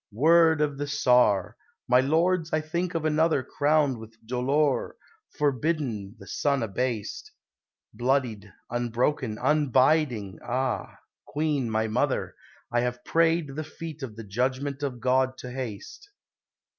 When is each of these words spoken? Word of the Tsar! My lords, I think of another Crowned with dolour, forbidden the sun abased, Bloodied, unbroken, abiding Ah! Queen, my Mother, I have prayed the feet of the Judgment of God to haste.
Word 0.13 0.61
of 0.61 0.79
the 0.79 0.87
Tsar! 0.87 1.55
My 1.87 1.99
lords, 2.01 2.51
I 2.51 2.59
think 2.59 2.95
of 2.95 3.05
another 3.05 3.43
Crowned 3.43 3.99
with 3.99 4.17
dolour, 4.25 4.95
forbidden 5.37 6.15
the 6.17 6.25
sun 6.25 6.63
abased, 6.63 7.31
Bloodied, 7.93 8.51
unbroken, 8.71 9.37
abiding 9.39 10.39
Ah! 10.43 10.97
Queen, 11.27 11.69
my 11.69 11.87
Mother, 11.87 12.33
I 12.71 12.79
have 12.81 13.05
prayed 13.05 13.49
the 13.55 13.63
feet 13.63 14.01
of 14.01 14.15
the 14.15 14.23
Judgment 14.23 14.81
of 14.81 14.99
God 15.01 15.37
to 15.37 15.51
haste. 15.51 16.09